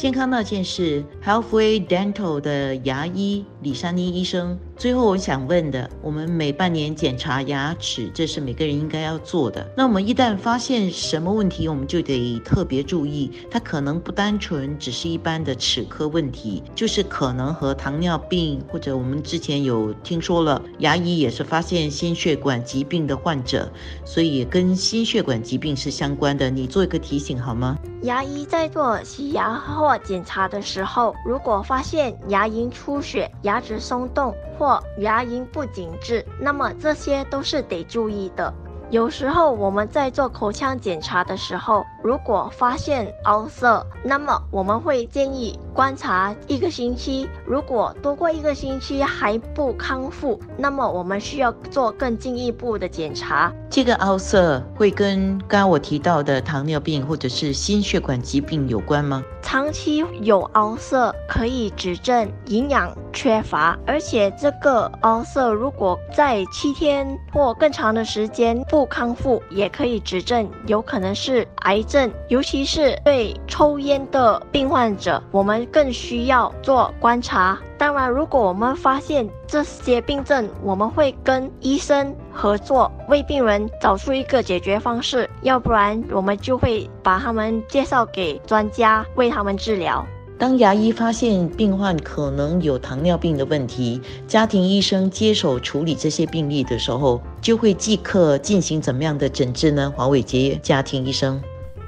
[0.00, 4.58] 健康那件事，Healthway Dental 的牙医李珊妮医生。
[4.74, 9.70] 最后，我想问的，我们每半年检查牙齿，这是每个人应该要做的。
[9.76, 23.70] 那我们一旦发现什么问题，我们就得特别注意，它可能不单纯只是一般的齿科问题，就是可能和糖尿病，或者我们之前有听说了，牙医也是发现心血管疾病的患者，
[24.06, 26.48] 所以跟心血管疾病是相关的。
[26.48, 27.78] 你做一个提醒好吗？
[28.02, 38.52] 牙医在做洗牙或检查的时候，如果发现牙龈出血、牙齿松动或牙龈不紧致，那么这些都是得注意的。
[38.90, 47.28] 有时候我们在做口腔检查的时候，如果发现凹色，那么我们会建议观察一个星期。
[47.46, 53.52] 如果多过一个星期还不康复，那么我们需要做更进一步的检查。
[53.70, 59.22] 这个凹色会跟刚刚我提到的糖尿病或者是心血管疾病有关吗？
[59.40, 72.10] 长期有凹色可以指证营养缺乏，而且这个凹色如果在七天或更长的时间不康复，也可以指证有可能是癌症。
[72.28, 77.58] 尤其是对抽烟的病患者，我们更需要做观察。
[77.76, 85.28] 当然，如果我们发现这些病症，我们会跟医生合作，为病人找出一个解决方式。
[85.40, 90.04] 要不然，我们就会把他们介绍给专家，为他们治疗。
[90.40, 99.92] 当牙医发现病患可能有糖尿病的问题，家庭医生接手处理这些病例的时候，就会即刻进行怎么样的诊治呢？
[99.94, 101.38] 黄伟杰家庭医生。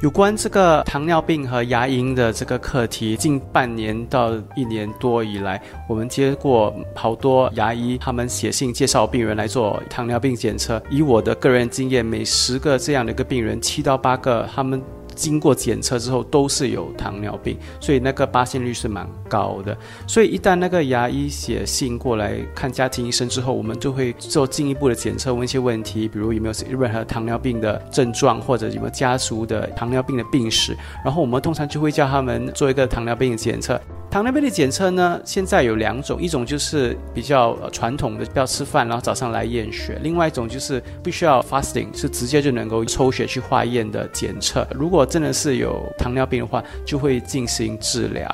[0.02, 5.58] 有关这个糖尿病和牙龈的这个课题，近半年到一年多以来，
[5.88, 10.82] 我们接过好多牙医，他们写信介绍病人来做糖尿病检测。
[10.90, 14.82] 以我的个人经验，每十个这样的一个病人，七到八个他们。
[15.14, 19.76] 经过检测之后都是有糖尿病，所以那个发现率是蛮高的。
[20.06, 30.76] 所以一旦那个牙医写信过来看家庭医生之后，我们就会做进一步的检测，问一些问题，比如有没有任何糖尿病的症状，或者有没有家族的糖尿病的病史。
[31.04, 33.80] 然后我们通常就会叫他们做一个糖尿病的检测。
[34.12, 44.68] 糖尿病的检测呢，现在有两种，一种就是比较传统的，不要吃饭，然后早上来验血；另外一种就是必须要 fasting，是直接就能够抽血去化验的检测。
[44.74, 48.30] 如果真的是有糖尿病的话，就会进行治疗。